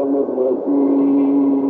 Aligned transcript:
الشيطان 0.00 0.14
الرجيم 0.16 1.69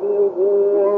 تكذبون 0.00 0.95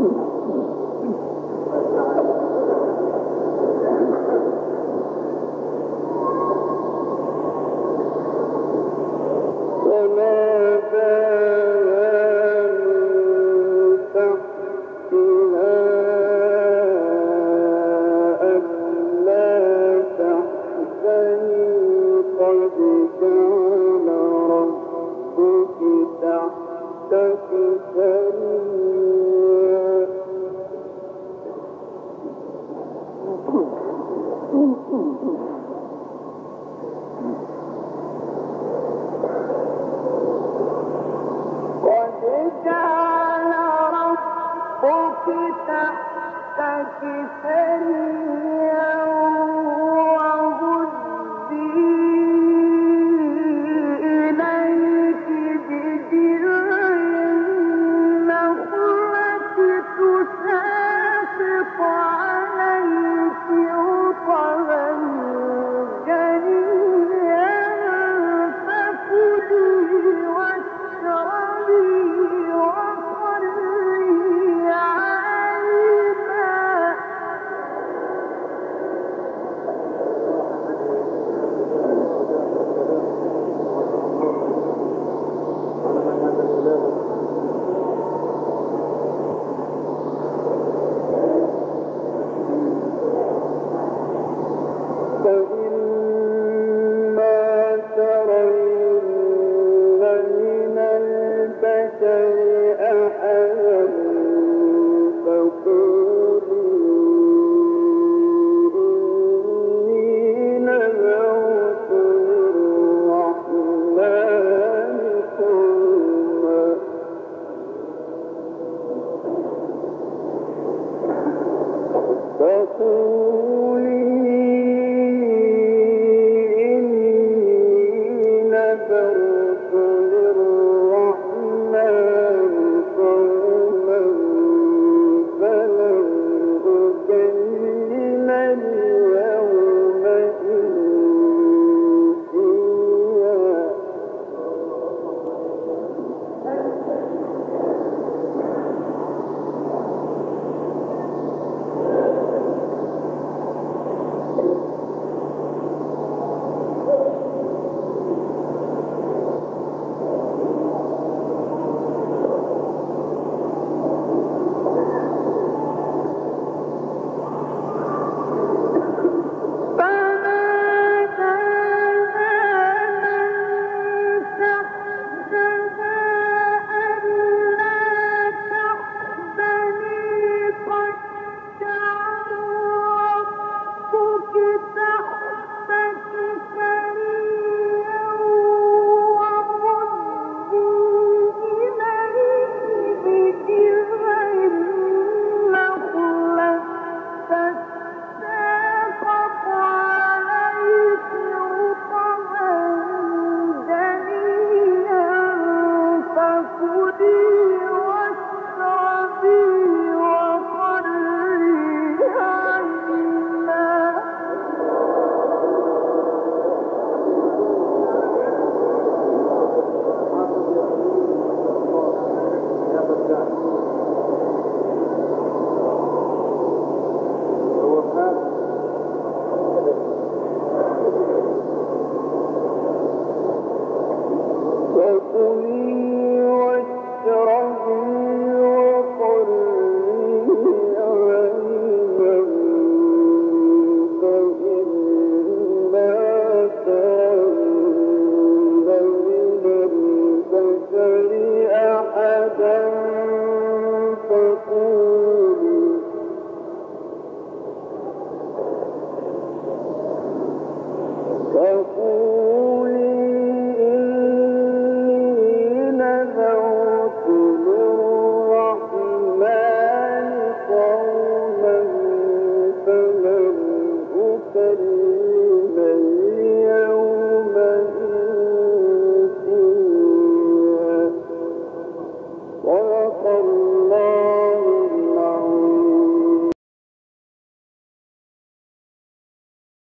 Satan 0.00 0.29